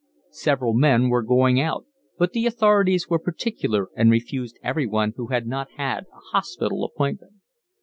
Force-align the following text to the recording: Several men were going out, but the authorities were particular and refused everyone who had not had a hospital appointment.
Several 0.33 0.73
men 0.73 1.09
were 1.09 1.21
going 1.21 1.59
out, 1.61 1.85
but 2.17 2.31
the 2.31 2.47
authorities 2.47 3.07
were 3.07 3.19
particular 3.19 3.89
and 3.95 4.09
refused 4.09 4.57
everyone 4.63 5.13
who 5.15 5.27
had 5.27 5.45
not 5.45 5.67
had 5.77 6.05
a 6.11 6.19
hospital 6.31 6.83
appointment. 6.83 7.33